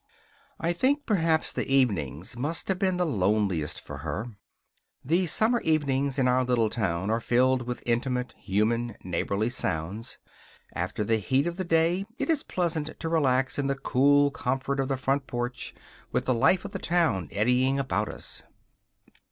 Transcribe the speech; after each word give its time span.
I 0.59 0.73
think 0.73 1.05
perhaps 1.05 1.53
the 1.53 1.71
evenings 1.71 2.35
must 2.35 2.69
have 2.69 2.79
been 2.79 2.97
the 2.97 3.05
loneliest 3.05 3.79
for 3.79 3.97
her. 3.99 4.31
The 5.05 5.27
summer 5.27 5.61
evenings 5.61 6.17
in 6.17 6.27
our 6.27 6.43
little 6.43 6.71
town 6.71 7.11
are 7.11 7.21
filled 7.21 7.67
with 7.67 7.83
intimate, 7.85 8.33
human, 8.39 8.97
neighborly 9.03 9.51
sounds. 9.51 10.17
After 10.73 11.03
the 11.03 11.17
heat 11.17 11.45
of 11.45 11.57
the 11.57 11.63
day 11.63 12.07
it 12.17 12.31
is 12.31 12.41
pleasant 12.41 12.99
to 12.99 13.09
relax 13.09 13.59
in 13.59 13.67
the 13.67 13.75
cool 13.75 14.31
comfort 14.31 14.79
of 14.79 14.87
the 14.87 14.97
front 14.97 15.27
porch, 15.27 15.75
with 16.11 16.25
the 16.25 16.33
life 16.33 16.65
of 16.65 16.71
the 16.71 16.79
town 16.79 17.29
eddying 17.31 17.77
about 17.77 18.09
us. 18.09 18.41